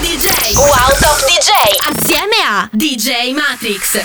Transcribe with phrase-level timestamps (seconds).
[0.00, 0.54] DJ.
[0.56, 1.50] Wow Top DJ.
[1.94, 4.02] Assieme a DJ Matrix.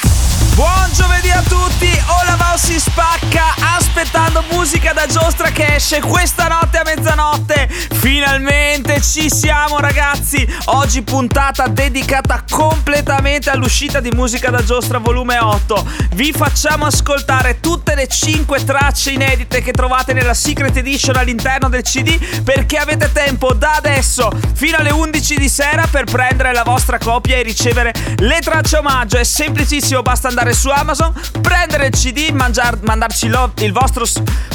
[0.54, 1.90] Buon giovedì a tutti,
[2.22, 3.56] Olavao si spacca
[3.94, 7.68] aspettando musica da giostra che esce questa notte a mezzanotte.
[7.68, 15.86] Finalmente ci siamo ragazzi, oggi puntata dedicata completamente all'uscita di musica da giostra volume 8.
[16.14, 21.82] Vi facciamo ascoltare tutte le 5 tracce inedite che trovate nella Secret Edition all'interno del
[21.82, 26.98] CD perché avete tempo da adesso fino alle 11 di sera per prendere la vostra
[26.98, 29.18] copia e ricevere le tracce omaggio.
[29.18, 33.81] È semplicissimo, basta andare su Amazon, prendere il CD, mangiar, mandarci, lo, il vostro,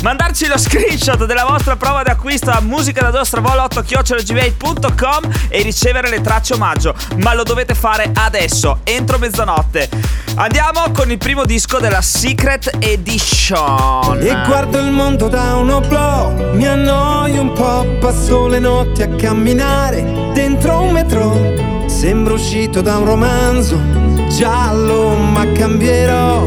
[0.02, 6.08] mandarci lo screenshot della vostra prova d'acquisto a musica da vostra volotto chiocciolagmail.com e ricevere
[6.10, 6.94] le tracce omaggio.
[7.16, 9.88] Ma lo dovete fare adesso, entro mezzanotte.
[10.36, 14.18] Andiamo con il primo disco della Secret Edition.
[14.20, 19.08] E guardo il mondo da un oblò, mi annoio un po', passo le notti a
[19.08, 21.86] camminare dentro un metro.
[21.88, 23.80] Sembro uscito da un romanzo
[24.28, 26.46] giallo, ma cambierò,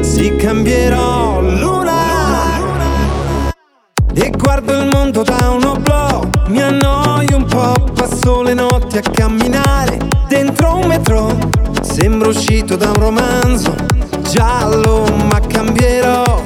[0.00, 1.89] sì cambierò luna.
[4.14, 9.02] E guardo il mondo da un oblò, mi annoio un po', passo le notti a
[9.02, 11.36] camminare dentro un metro.
[11.82, 13.74] Sembro uscito da un romanzo
[14.30, 16.42] giallo, ma cambierò,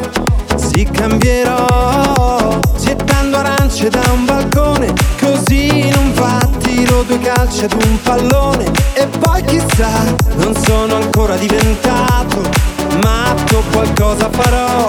[0.57, 2.59] sì cambierò.
[2.79, 9.07] Gettando arance da un balcone, così non va tiro due calci ad un pallone e
[9.19, 9.91] poi chissà,
[10.37, 12.41] non sono ancora diventato
[13.03, 14.89] matto, qualcosa farò,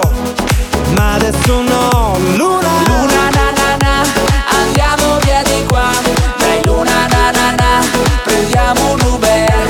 [0.93, 4.03] ma adesso no, luna, luna na na na,
[4.59, 5.89] andiamo via di qua,
[6.37, 7.81] dai luna na na na,
[8.23, 9.67] prendiamo un Uber,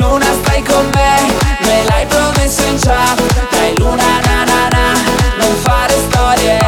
[0.00, 1.32] luna stai con me,
[1.66, 3.20] me l'hai promesso in chat,
[3.50, 4.92] dai luna na na na,
[5.38, 6.58] non fare storie,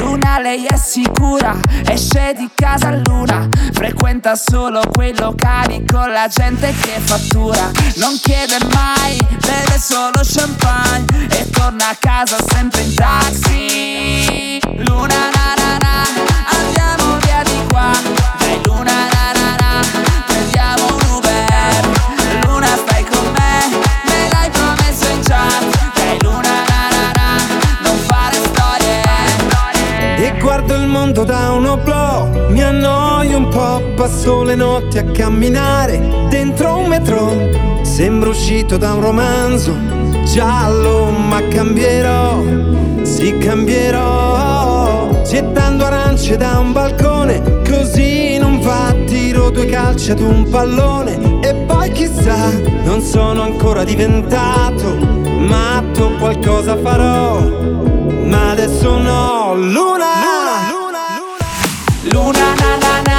[0.00, 3.48] luna lei è sicura, esce di casa luna
[3.82, 7.68] frequenta solo quei locali con la gente che fattura.
[7.96, 14.60] Non chiede mai, beve solo champagne e torna a casa sempre in taxi.
[14.86, 16.06] Luna na na na,
[16.60, 17.90] andiamo via di qua.
[18.38, 19.80] Dai Luna na na na,
[20.26, 22.46] prendiamo un Uber.
[22.46, 23.66] Luna stai con me,
[24.06, 25.92] me l'hai promesso in chat.
[25.94, 27.28] Dai Luna na na na,
[27.82, 29.02] non fare storie.
[30.24, 35.04] E guardo il mondo da un oblò, mi annoio un po' passo le notti a
[35.04, 37.50] camminare dentro un metro.
[37.82, 39.76] Sembro uscito da un romanzo
[40.24, 42.42] giallo, ma cambierò,
[43.02, 45.20] sì cambierò.
[45.24, 51.40] Gettando arance da un balcone, così non va, tiro due calci ad un pallone.
[51.42, 52.50] E poi chissà,
[52.84, 54.96] non sono ancora diventato
[55.38, 57.40] matto, qualcosa farò.
[57.40, 61.04] Ma adesso no, luna, luna, luna,
[62.10, 63.11] luna, luna na na na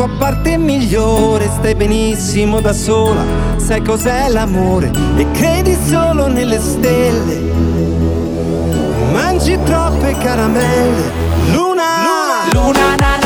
[0.00, 3.22] tua parte migliore Stai benissimo da sola
[3.56, 7.38] Sai cos'è l'amore E credi solo nelle stelle.
[9.12, 11.12] Mangi troppe caramelle
[11.52, 13.19] Luna Luna na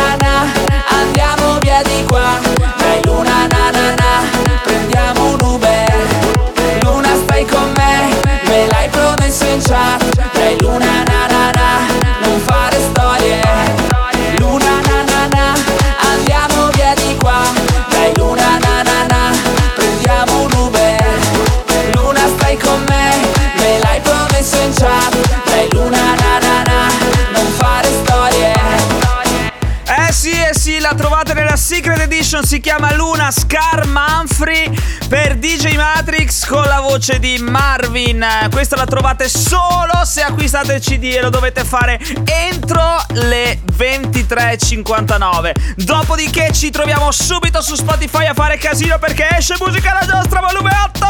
[32.45, 34.71] si chiama Luna Scar Manfrey
[35.09, 38.25] per DJ Matrix con la voce di Marvin.
[38.51, 45.75] Questa la trovate solo se acquistate il CD e lo dovete fare entro le 23.59.
[45.77, 50.71] Dopodiché ci troviamo subito su Spotify a fare casino perché esce musica la nostra volume
[50.87, 51.07] 8.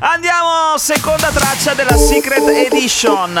[0.00, 3.40] Andiamo, seconda traccia della Secret Edition.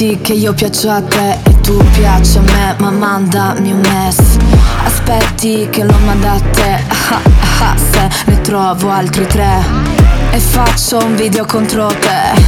[0.00, 4.36] Ammetti che io piaccio a te e tu piaci a me, ma mandami un mess.
[4.84, 7.20] Aspetti che lo manda a te, ah,
[7.58, 9.60] ah, se ne trovo altri tre.
[10.30, 12.40] E faccio un video contro te.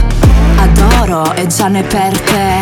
[0.60, 2.58] Adoro e già ne per te.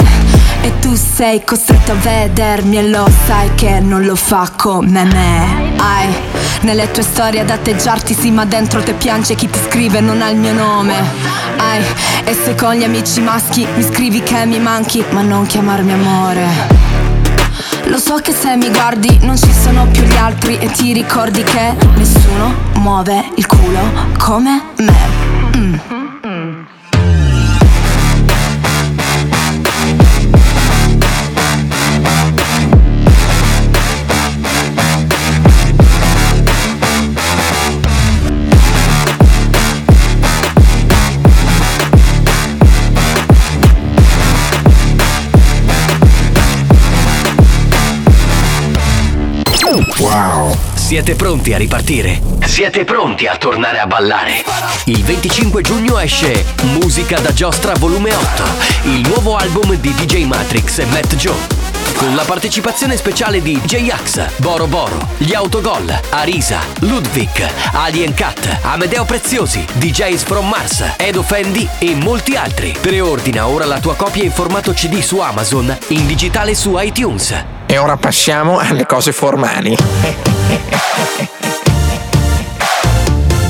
[0.63, 5.75] E tu sei costretto a vedermi e lo sai che non lo fa come me.
[5.77, 6.15] Hai
[6.63, 10.31] nelle tue storie ad atteggiarti sì, ma dentro te piange chi ti scrive non ha
[10.31, 11.38] il mio nome.
[11.69, 11.85] Hai
[12.25, 16.47] e se con gli amici maschi mi scrivi che mi manchi, ma non chiamarmi amore.
[17.85, 21.43] Lo so che se mi guardi non ci sono più gli altri e ti ricordi
[21.43, 23.81] che nessuno muove il culo
[24.17, 24.97] come me.
[25.59, 25.98] Mm.
[50.89, 52.19] Siete pronti a ripartire?
[52.47, 54.43] Siete pronti a tornare a ballare?
[54.85, 58.43] Il 25 giugno esce Musica da giostra volume 8,
[58.85, 61.37] il nuovo album di DJ Matrix e Matt Joe.
[61.95, 69.05] Con la partecipazione speciale di J-Ax, Boro Boro, Gli Autogol, Arisa, Ludwig, Alien Cat, Amedeo
[69.05, 72.75] Preziosi, DJs from Mars, Edo Fendi e molti altri.
[72.81, 77.58] Preordina ora la tua copia in formato CD su Amazon, in digitale su iTunes.
[77.71, 79.77] E ora passiamo alle cose formali.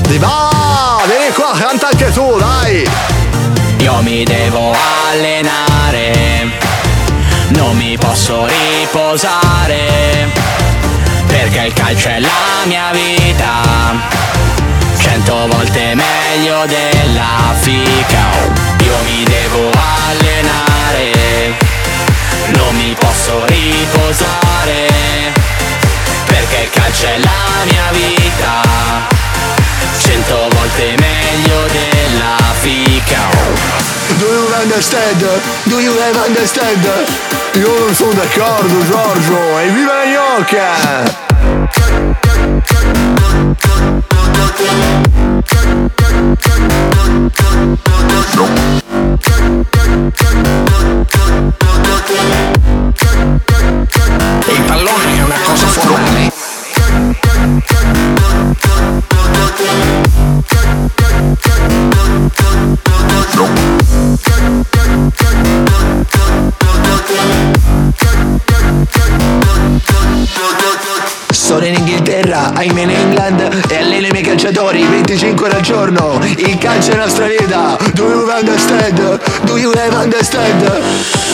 [0.01, 2.85] Di va, vieni qua, canta anche tu, dai!
[3.77, 4.75] Io mi devo
[5.09, 6.51] allenare,
[7.49, 10.29] non mi posso riposare,
[11.25, 13.61] perché il calcio è la mia vita,
[14.97, 18.27] cento volte meglio della fica.
[18.83, 19.71] Io mi devo
[20.09, 21.57] allenare,
[22.55, 24.87] non mi posso riposare,
[26.25, 29.07] perché calcio è la mia vita
[29.97, 33.29] cento volte meglio della fica
[34.17, 35.41] Do you understand?
[35.63, 35.93] Do you
[36.25, 36.83] understand?
[37.53, 41.17] Io non sono d'accordo, Giorgio, e viva la gnocca!
[45.39, 45.45] Il
[54.65, 56.29] pallone è una cosa formale.
[72.61, 76.19] I'm in England e alleno i miei calciatori 25 ore al giorno.
[76.23, 77.77] Il calcio è la nostra vita.
[77.93, 79.19] Do you understand?
[79.43, 80.81] Do you understand?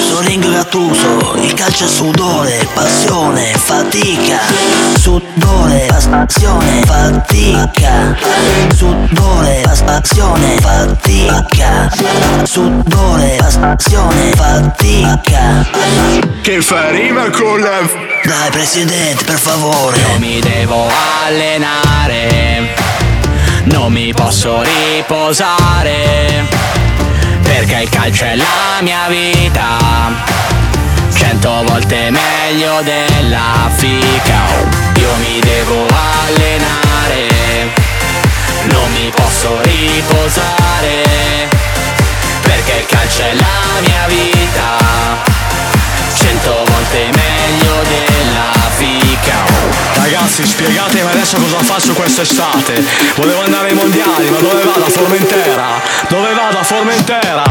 [0.08, 4.39] Sono ingrattuso, il calcio è sudore, passione, fatica.
[5.00, 8.15] Sudore, passione, fatica.
[8.75, 11.91] Sudore, passione, fatica.
[12.44, 15.67] Sudore, passione, fatica.
[16.44, 18.15] Che fa rima con la...
[18.24, 19.98] Dai presidente, per favore.
[19.98, 20.88] Io mi devo
[21.26, 22.74] allenare,
[23.66, 26.48] non mi posso riposare,
[27.42, 29.68] perché il calcio è la mia vita,
[31.14, 34.42] cento volte meglio della fica.
[34.96, 35.86] Io mi devo
[36.26, 37.74] allenare,
[38.72, 41.04] non mi posso riposare,
[42.42, 45.24] perché il calcio è la mia vita,
[46.16, 49.44] cento volte meglio della fica.
[49.94, 52.84] Ragazzi, spiegatemi adesso cosa faccio quest'estate.
[53.16, 54.86] Volevo andare ai mondiali, ma dove vado?
[54.86, 55.82] A Formentera?
[56.08, 56.58] Dove vado?
[56.60, 57.44] A Formentera?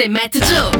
[0.00, 0.70] E Matt Joe.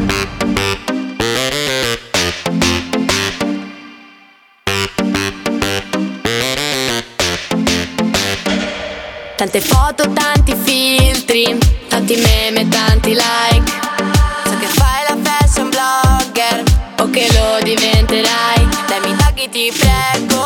[9.34, 11.58] Tante foto, tanti filtri,
[11.88, 13.72] tanti meme, tanti like.
[14.44, 16.62] So che fai la fashion blogger
[16.98, 18.68] o che lo diventerai.
[18.86, 20.44] Dammi tagli ti prego,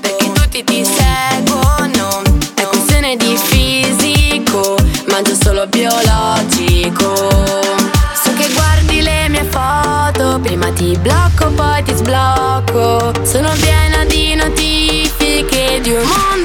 [0.00, 2.22] perché tutti ti seguono.
[2.54, 4.76] È questione di fisico,
[5.08, 6.41] mangio solo biologico.
[10.62, 13.12] Prima ti blocco, poi ti sblocco.
[13.24, 16.41] Sono piena di notifiche di un mondo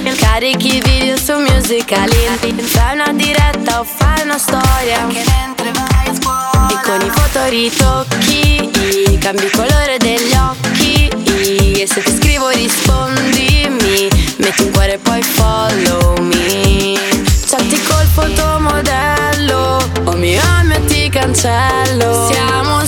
[0.00, 5.06] Carichi video su Musicalin Fai una diretta o fai una storia.
[5.06, 5.22] E
[6.82, 11.08] con i foto ritocchi Cambi colore degli occhi.
[11.78, 14.08] E se ti scrivo rispondimi
[14.38, 16.98] Metti un cuore e poi follow me.
[17.46, 22.30] Chatti col fotomodello O mi ami ti cancello.
[22.30, 22.81] Siamo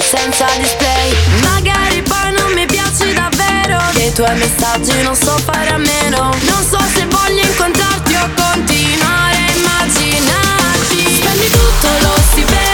[0.00, 1.12] senza display.
[1.42, 3.78] Magari poi non mi piaci davvero.
[3.92, 6.34] Dei tuoi messaggi non so fare a meno.
[6.42, 11.14] Non so se voglio incontrarti o continuare a immaginarti.
[11.16, 12.71] Spendi tutto lo stipendio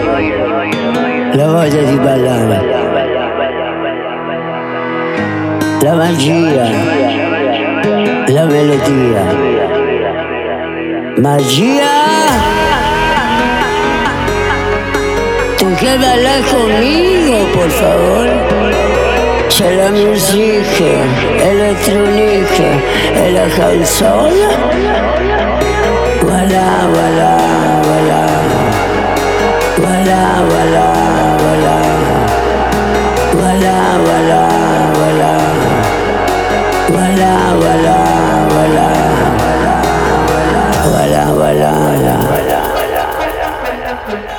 [1.33, 2.59] La voglia di ballare.
[5.81, 6.69] La magia.
[8.27, 9.23] La melodia.
[11.17, 11.95] Magia!
[15.57, 18.27] ¿Tú quieres bailar conmigo, por favor?
[19.49, 20.83] C'est la musique
[21.41, 22.61] électronique
[23.15, 23.47] et la.
[26.21, 27.66] Voilà, voilà, voilà.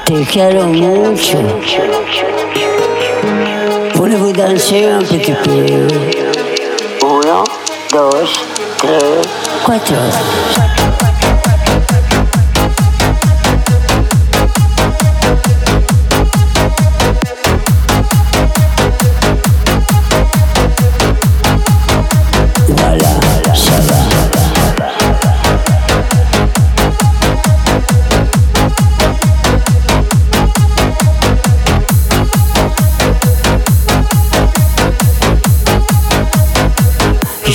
[0.05, 1.39] Te quiero mucho.
[3.95, 5.37] Volevo danser un petit.
[7.03, 7.45] Uno,
[7.93, 8.31] dos,
[8.81, 9.03] tres,
[9.65, 9.97] cuatro.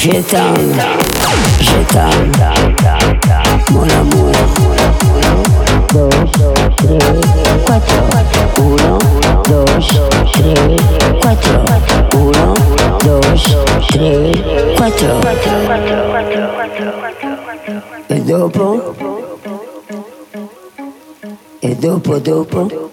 [0.04, 0.76] Je t'aime,
[3.72, 4.34] mon amour.
[5.94, 6.10] Dos,
[6.76, 7.00] tres,
[7.66, 8.00] cuatro.
[8.58, 9.00] Uno,
[9.48, 9.88] dos,
[10.34, 10.82] tres,
[11.22, 11.56] cuatro.
[12.20, 12.54] Uno,
[13.06, 13.44] dos,
[13.88, 14.42] tres,
[14.76, 15.14] quattro.
[18.10, 18.96] E dopo?
[21.62, 22.93] E dopo, dopo?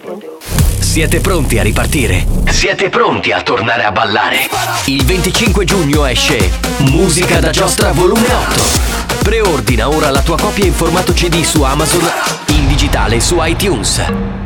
[0.90, 2.26] Siete pronti a ripartire?
[2.48, 4.48] Siete pronti a tornare a ballare?
[4.86, 9.22] Il 25 giugno esce Musica da giostra volume 8.
[9.22, 12.02] Preordina ora la tua copia in formato CD su Amazon,
[12.48, 14.39] in digitale su iTunes.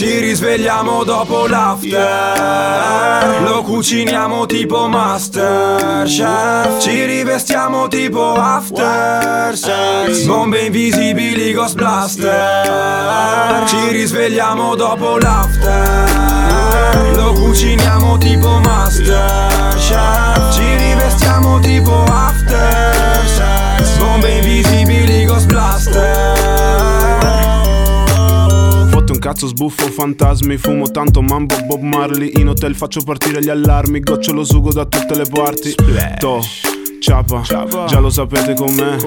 [0.00, 3.42] Ci risvegliamo dopo l'after.
[3.42, 6.80] Lo cuciniamo tipo Masterchef.
[6.80, 10.24] Ci rivestiamo tipo After Sex.
[10.24, 13.66] Bombe invisibili Ghost Blaster.
[13.66, 17.10] Ci risvegliamo dopo l'after.
[17.14, 20.54] Lo cuciniamo tipo Masterchef.
[20.54, 22.89] Ci rivestiamo tipo After
[29.20, 32.32] cazzo sbuffo fantasmi Fumo tanto mambo Bob Marley.
[32.40, 35.74] In hotel faccio partire gli allarmi Goccio sugo da tutte le parti.
[36.18, 36.40] To
[37.00, 37.42] Ciapa,
[37.86, 38.98] già lo sapete com'è.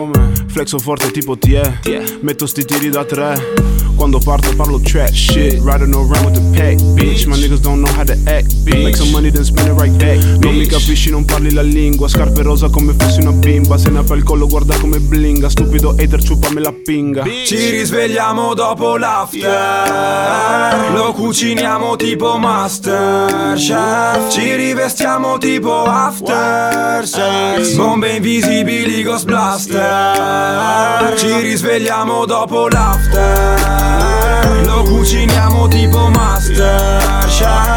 [0.48, 1.80] Flexo forte tipo tie
[2.22, 3.54] Metto sti tiri da tre.
[3.96, 5.62] Quando parto parlo trap shit.
[5.64, 7.28] Riding around with the pack bitch.
[7.28, 10.18] My niggas don't know how to act Make some money then spend it right back
[10.40, 12.08] Non mi capisci non parli la lingua.
[12.08, 13.78] Scarpe rosa come fossi una bimba.
[13.78, 15.48] Se ne apre il collo guarda come blinga.
[15.48, 17.24] Stupido hater ciupami la pinga.
[17.46, 20.92] Ci risvegliamo dopo l'after.
[20.94, 24.32] Lo cuciniamo tipo Masterchef.
[24.32, 31.14] Ci rivestiamo tipo After Sex Bombe invisibili Ghost Blaster.
[31.18, 34.62] Ci risvegliamo dopo l'after.
[34.66, 37.73] Lo cuciniamo tipo Masterchef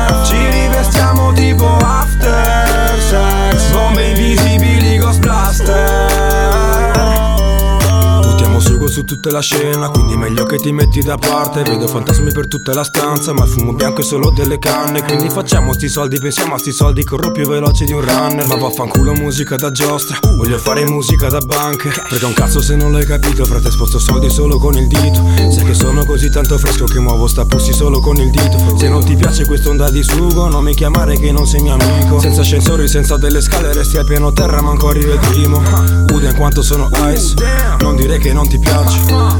[8.96, 11.62] su tutta la scena Quindi meglio che ti metti da parte.
[11.62, 15.02] Vedo fantasmi per tutta la stanza Ma il fumo bianco è solo delle canne.
[15.02, 18.46] Quindi facciamo sti soldi Pensiamo a sti soldi Corro più veloce di un runner.
[18.46, 22.92] Ma vaffanculo musica da giostra Voglio fare musica da banche Perché un cazzo se non
[22.92, 25.22] l'hai capito Frate sposto soldi solo con il dito.
[25.50, 28.78] Sai che sono così tanto fresco Che muovo sta pussi solo con il dito.
[28.78, 32.18] Se non ti piace quest'onda di sugo Non mi chiamare che non sei mio amico.
[32.18, 35.58] Senza ascensori, senza delle scale Resti al piano terra manco arriva il primo.
[35.58, 37.34] Uda in quanto sono ice
[37.80, 38.84] Non dire che non ti piace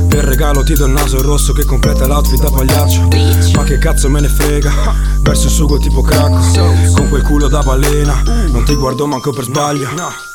[0.09, 3.09] Per regalo ti do il naso rosso Che completa l'outfit da pagliaccio.
[3.55, 4.73] Ma che cazzo me ne frega?
[5.21, 6.93] Verso il sugo tipo crack.
[6.93, 8.23] Con quel culo da balena.
[8.51, 10.26] Non ti guardo manco per sbaglio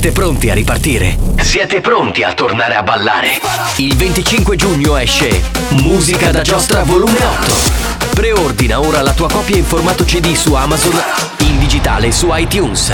[0.00, 1.18] Siete pronti a ripartire?
[1.42, 3.38] Siete pronti a tornare a ballare?
[3.76, 8.14] Il 25 giugno esce Musica da giostra volume 8.
[8.14, 10.98] Preordina ora la tua copia in formato CD su Amazon,
[11.40, 12.88] in digitale su iTunes.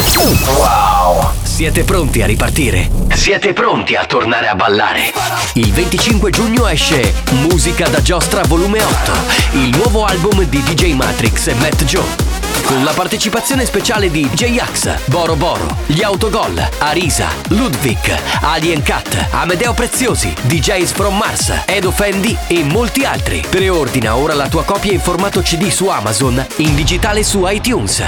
[0.56, 1.30] Wow!
[1.44, 2.90] Siete pronti a ripartire?
[3.14, 5.12] Siete pronti a tornare a ballare?
[5.52, 9.12] Il 25 giugno esce Musica da giostra volume 8,
[9.52, 12.35] il nuovo album di DJ Matrix e Matt Joe
[12.66, 19.72] con la partecipazione speciale di J-Ax, Boro Boro, Gli Autogol, Arisa, Ludwig, Alien Cat, Amedeo
[19.72, 23.44] Preziosi, DJs from Mars, Edo Fendi e molti altri.
[23.48, 28.02] Preordina ora la tua copia in formato CD su Amazon, in digitale su iTunes.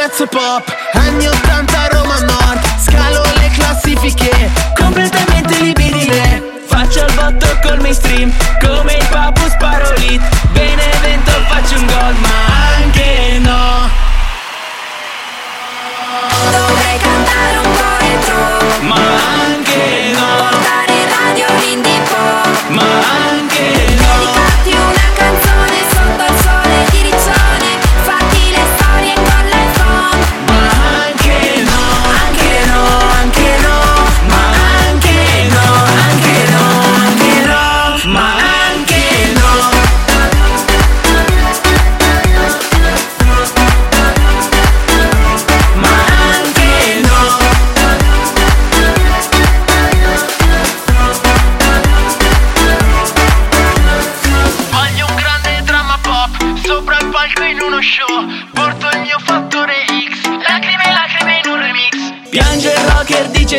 [0.00, 6.42] Pezzo pop, anni 80 Roma Nord, scalo le classifiche, completamente libidine.
[6.66, 8.32] Faccio il botto col mainstream,
[8.62, 8.99] come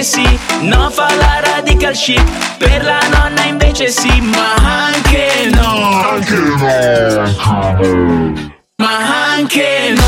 [0.03, 2.23] sì No fa la radical chic
[2.57, 6.09] Per la nonna invece sì Ma anche no.
[6.09, 6.55] Anche no.
[8.77, 10.00] Ma anche no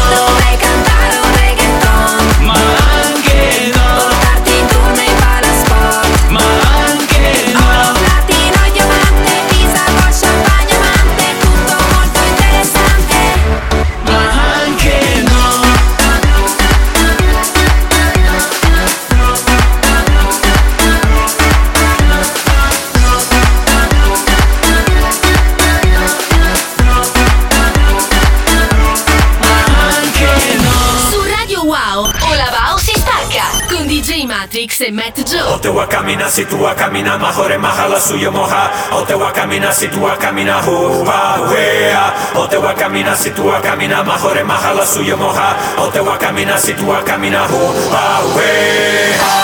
[34.83, 35.53] Matrix e Matt Joe.
[35.53, 38.71] O te a caminar si tú a caminar, mejor maja la suyo moja.
[38.91, 42.13] O te voy a caminar si tú vas a caminar, juba, wea.
[42.35, 45.55] O te a caminar si tú a caminar, mejor maja la suyo moja.
[45.77, 49.42] O te voy a caminar si tú a caminar, juba, wea.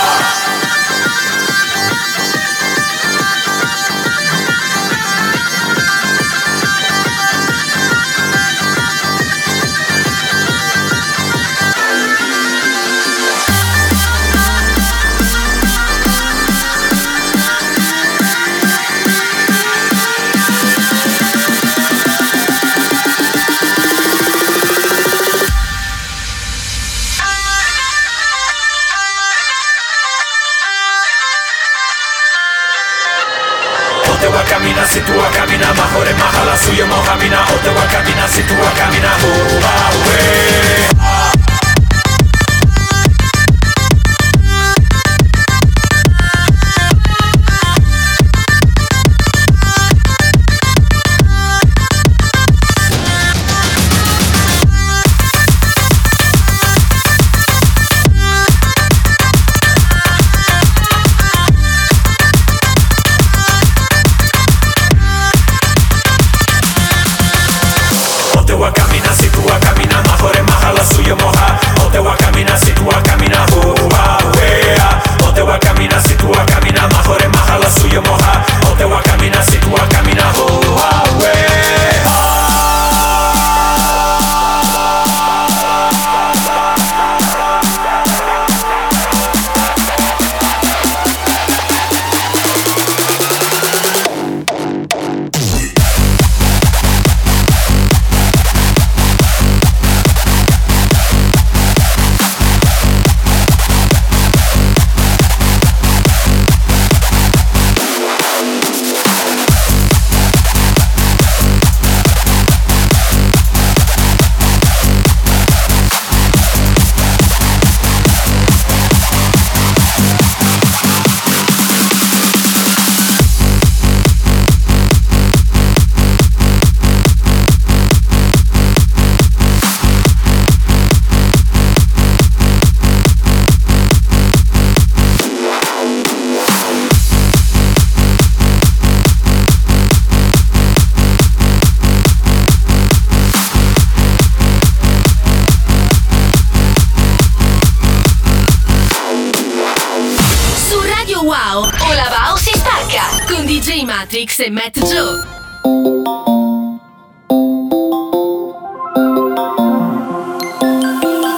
[153.85, 155.19] Matrix e Matt Joe.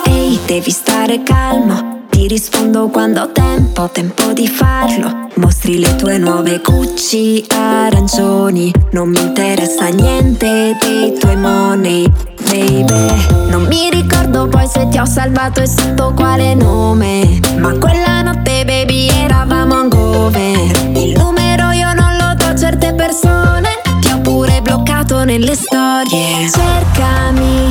[0.05, 2.05] Ehi, devi stare calmo.
[2.09, 5.27] Ti rispondo quando ho tempo, tempo di farlo.
[5.35, 8.73] Mostri le tue nuove Gucci arancioni.
[8.91, 12.11] Non mi interessa niente dei tuoi money,
[12.49, 13.49] baby.
[13.49, 17.39] Non mi ricordo poi se ti ho salvato e sotto quale nome.
[17.57, 20.50] Ma quella notte, baby, eravamo hangover.
[25.23, 26.49] Nelle storie.
[26.49, 27.70] Cercami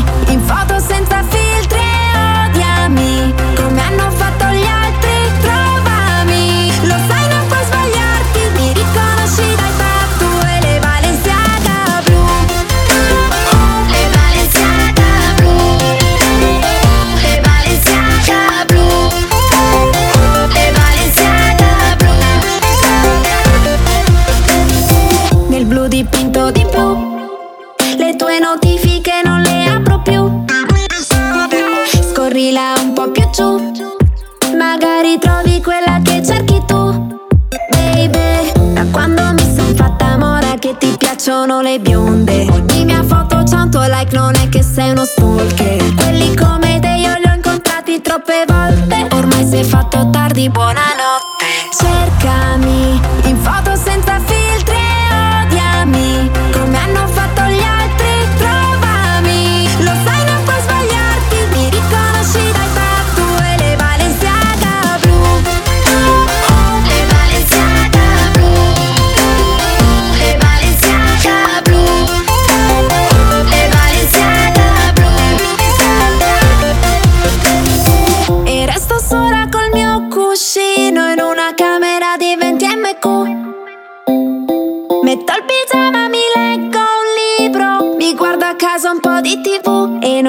[41.31, 42.47] piacciono le bionde.
[42.51, 45.95] Ogni mia foto c'ha un tuo like, non è che sei uno stalker.
[45.95, 49.07] Quelli come te io li ho incontrati troppe volte.
[49.13, 51.47] Ormai sei fatto tardi, buonanotte.
[51.71, 53.20] Cercami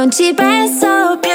[0.01, 1.29] non ci penso più.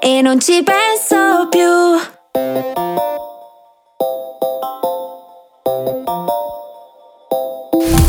[0.00, 2.00] E non ci penso più.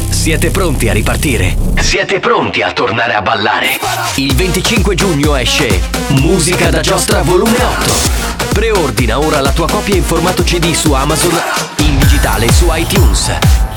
[0.09, 1.57] Siete pronti a ripartire?
[1.81, 3.79] Siete pronti a tornare a ballare?
[4.15, 5.81] Il 25 giugno esce
[6.21, 8.53] Musica da giostra volume 8.
[8.53, 11.37] Preordina ora la tua copia in formato CD su Amazon,
[11.79, 13.68] in digitale su iTunes.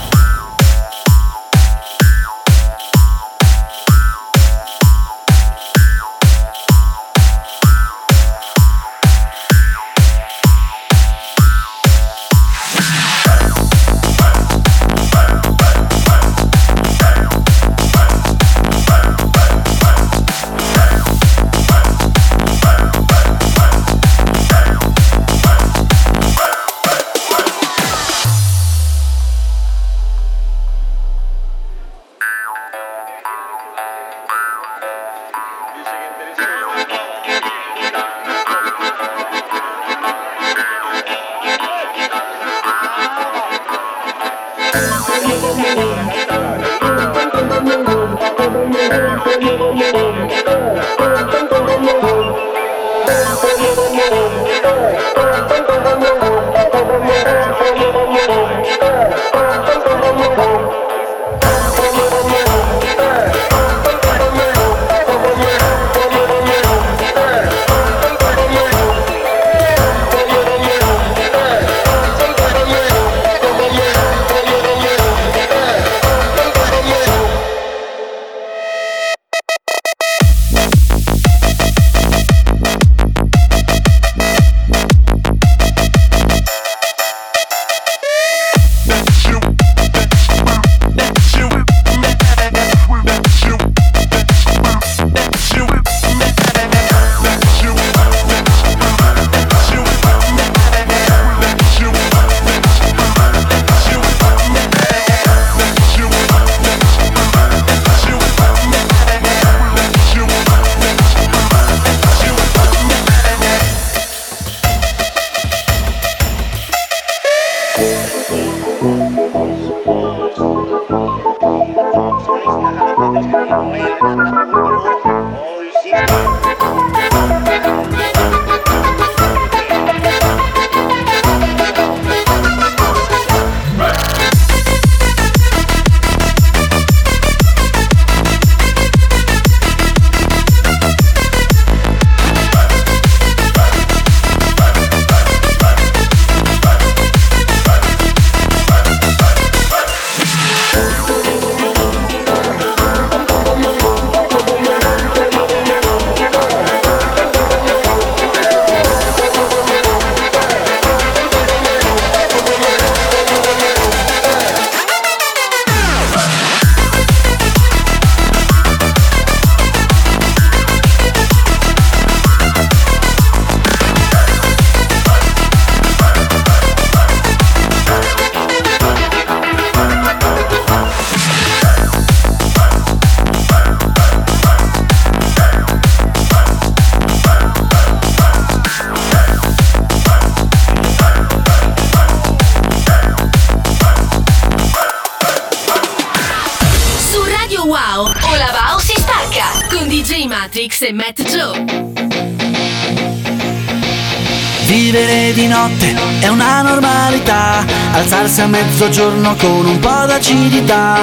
[205.13, 211.01] Vivere di notte è una normalità, alzarsi a mezzogiorno con un po' d'acidità,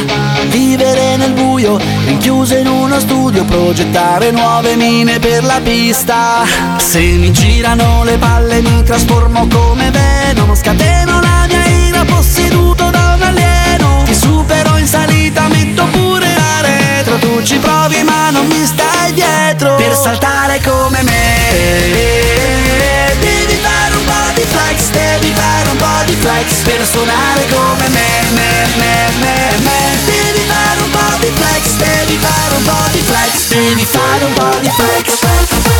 [0.48, 6.44] vivere nel buio, rinchiuso in uno studio, progettare nuove mine per la pista.
[6.78, 13.14] Se mi girano le palle mi trasformo come Venom, scateno la mia ira posseduto da
[13.16, 18.48] un alieno, ti supero in salita, metto pure la retro, tu ci provi ma non
[18.48, 22.29] mi stai dietro, per saltare come me
[26.70, 29.98] per suonare come me, me, me, me, me.
[30.06, 34.34] Devi fare un po' di flex, devi fare un po' di flex, devi fare un
[34.34, 35.79] po' di flex.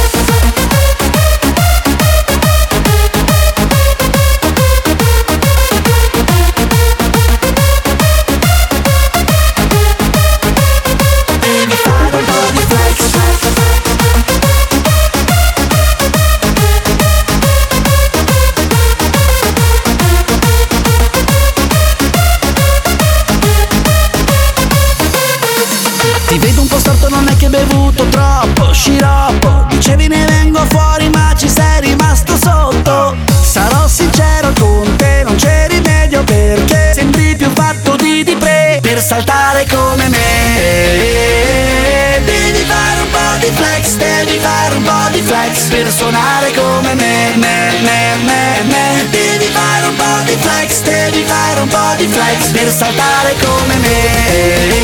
[46.00, 49.10] Suonare come me, me, me, me, me.
[49.10, 53.76] Devi fare un po' di flex, devi fare un po' di flex Per saltare come
[53.76, 54.79] me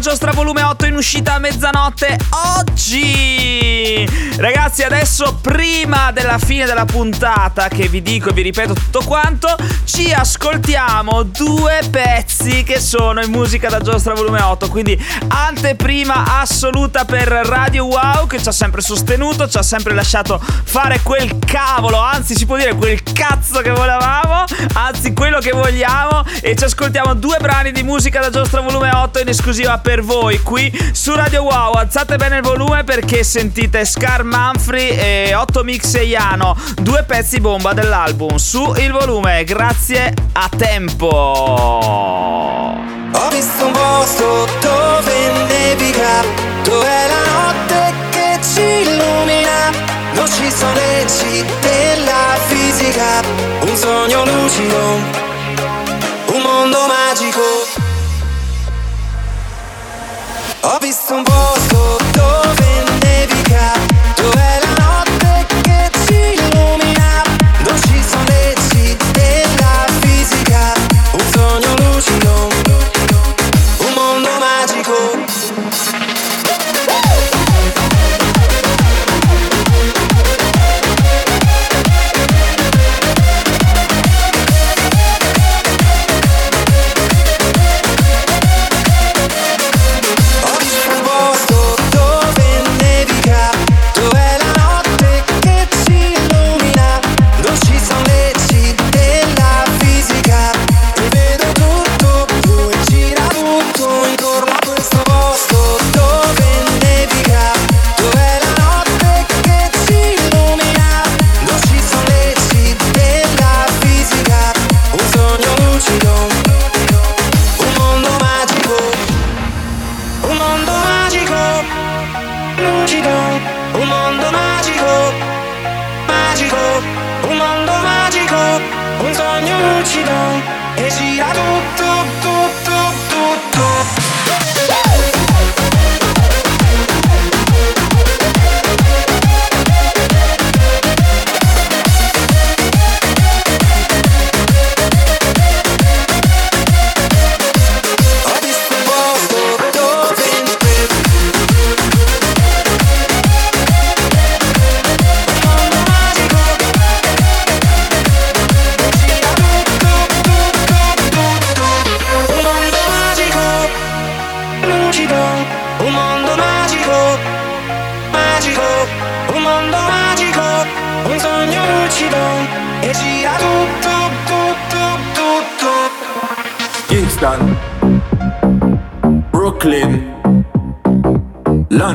[0.00, 2.18] giostra volume 8 in uscita a mezzanotte
[2.56, 4.08] oggi.
[4.38, 9.54] Ragazzi, adesso prima della fine della puntata, che vi dico e vi ripeto tutto quanto,
[9.84, 14.70] ci ascoltiamo due pezzi che sono in musica da giostra volume 8.
[14.70, 20.40] Quindi anteprima assoluta per Radio Wow che ci ha sempre sostenuto, ci ha sempre lasciato
[20.40, 26.24] fare quel cavolo, anzi si può dire quel cazzo che volevamo, anzi quello che vogliamo
[26.40, 30.40] e ci ascoltiamo due brani di musica da giostra volume 8 in esclusiva per voi
[30.40, 31.74] qui su Radio Wow.
[31.74, 37.38] Alzate bene il volume perché sentite Scar Manfrey e 8 Mix e Iano, due pezzi
[37.38, 39.44] bomba dell'album su il volume.
[39.44, 42.29] Grazie a tempo.
[42.32, 46.22] Ho visto un posto dove nevica,
[46.62, 49.70] dove la notte che ci illumina.
[50.12, 53.20] Non ci sono leggi della fisica,
[53.60, 54.78] un sogno lucido,
[56.34, 57.40] un mondo magico.
[60.60, 61.79] Ho visto un posto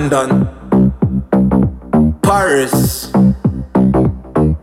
[0.10, 0.48] London,
[2.22, 3.12] Paris,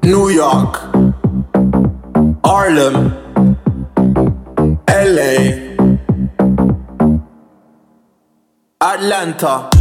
[0.04, 0.76] New York,
[2.44, 3.10] Harlem,
[4.88, 5.74] LA,
[8.80, 9.71] Atlanta.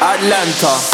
[0.00, 0.93] Atlanta.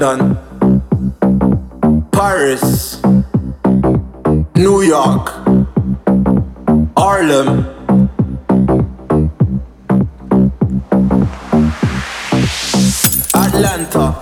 [0.00, 0.38] London,
[2.10, 3.02] Paris,
[4.54, 5.28] New York,
[6.96, 7.66] Harlem,
[13.34, 14.16] Atlanta.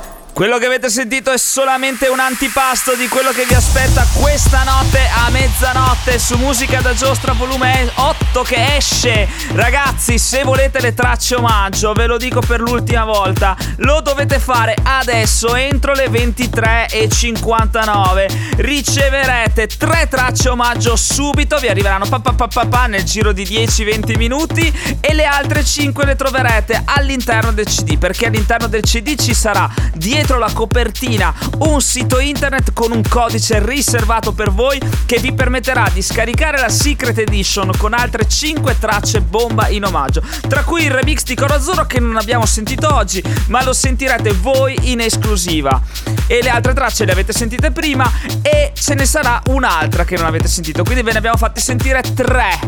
[0.58, 5.30] Che avete sentito è solamente un antipasto di quello che vi aspetta questa notte a
[5.30, 9.28] mezzanotte su Musica da Giostra volume 8 che esce.
[9.52, 14.74] Ragazzi, se volete le tracce omaggio, ve lo dico per l'ultima volta, lo dovete fare
[14.82, 18.56] adesso entro le 23.59.
[18.56, 24.16] Riceverete tre tracce omaggio subito, vi arriveranno pa, pa, pa, pa nel giro di 10-20
[24.16, 29.34] minuti e le altre 5 le troverete all'interno del CD perché all'interno del CD ci
[29.34, 35.32] sarà dietro la copertina un sito internet con un codice riservato per voi che vi
[35.32, 40.84] permetterà di scaricare la Secret Edition con altre 5 tracce bomba in omaggio, tra cui
[40.84, 45.80] il remix di Corazzoro che non abbiamo sentito oggi, ma lo sentirete voi in esclusiva.
[46.26, 48.10] E le altre tracce le avete sentite prima
[48.42, 52.02] e ce ne sarà un'altra che non avete sentito, quindi ve ne abbiamo fatti sentire
[52.14, 52.58] tre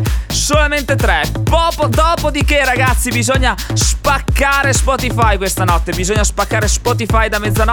[0.51, 1.23] solamente tre.
[1.45, 5.93] Popo, dopodiché, ragazzi, bisogna spaccare Spotify questa notte.
[5.93, 7.70] Bisogna spaccare Spotify da mezzanotte.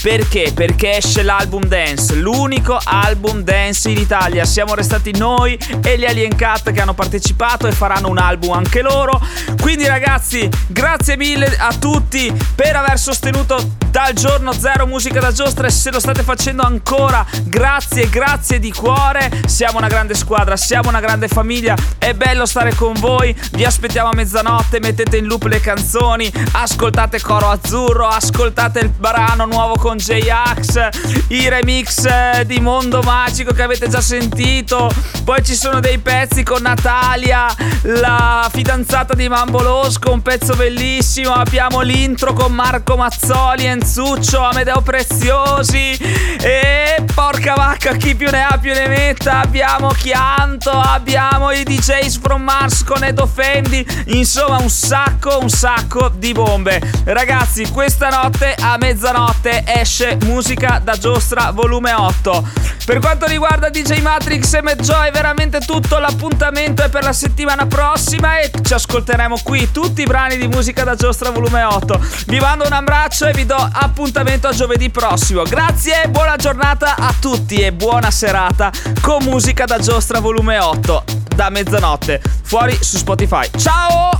[0.00, 0.52] Perché?
[0.54, 4.44] Perché esce l'album Dance, l'unico album dance in Italia.
[4.44, 8.82] Siamo restati noi e gli Alien Cat che hanno partecipato e faranno un album anche
[8.82, 9.20] loro.
[9.60, 15.66] Quindi, ragazzi, grazie mille a tutti per aver sostenuto dal giorno zero musica da giostra
[15.66, 20.88] e se lo state facendo ancora grazie grazie di cuore siamo una grande squadra siamo
[20.88, 25.42] una grande famiglia è bello stare con voi vi aspettiamo a mezzanotte mettete in loop
[25.42, 28.88] le canzoni ascoltate Coro Azzurro ascoltate il
[29.32, 30.88] brano nuovo con J-Ax
[31.28, 34.90] i remix eh, di Mondo Magico che avete già sentito.
[35.24, 37.46] Poi ci sono dei pezzi con Natalia
[37.82, 41.32] la fidanzata di Mambo Losco un pezzo bellissimo.
[41.32, 45.96] Abbiamo l'intro con Marco Mazzoli Enzuccio, Amedeo Preziosi.
[46.40, 49.40] E porca vacca chi più ne ha più ne metta.
[49.40, 53.86] Abbiamo Chianto, abbiamo i DJs from Mars con Edo Fendi.
[54.08, 56.82] Insomma un sacco un sacco di bombe.
[57.04, 59.21] Ragazzi questa notte a mezzanotte
[59.64, 62.48] esce musica da giostra volume 8
[62.84, 67.66] per quanto riguarda DJ Matrix e Mad Joy veramente tutto l'appuntamento è per la settimana
[67.66, 72.40] prossima e ci ascolteremo qui tutti i brani di musica da giostra volume 8 vi
[72.40, 75.42] mando un abbraccio e vi do appuntamento a giovedì prossimo.
[75.44, 78.70] Grazie, buona giornata a tutti e buona serata
[79.00, 81.04] con musica da giostra volume 8
[81.34, 83.48] da mezzanotte fuori su Spotify.
[83.56, 84.10] Ciao!